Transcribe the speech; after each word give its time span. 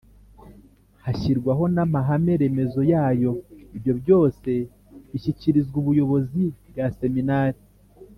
hashyirwaho 1.03 1.63
n'amahame 1.75 2.33
remezo 2.41 2.81
yayo, 2.93 3.31
ibyo 3.75 3.93
byose 4.01 4.49
bishyikirizwa 5.11 5.75
ubuyobozi 5.81 6.43
bwa 6.69 6.85
Seminari 6.99 7.61